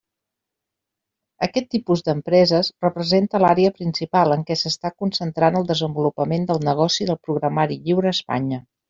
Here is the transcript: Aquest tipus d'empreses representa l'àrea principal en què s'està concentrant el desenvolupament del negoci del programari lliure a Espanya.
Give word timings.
Aquest 1.47 1.67
tipus 1.73 2.01
d'empreses 2.07 2.71
representa 2.85 3.41
l'àrea 3.45 3.73
principal 3.81 4.33
en 4.37 4.47
què 4.47 4.57
s'està 4.63 4.91
concentrant 5.03 5.59
el 5.61 5.69
desenvolupament 5.73 6.49
del 6.53 6.65
negoci 6.73 7.09
del 7.11 7.21
programari 7.29 7.79
lliure 7.85 8.11
a 8.13 8.17
Espanya. 8.19 8.61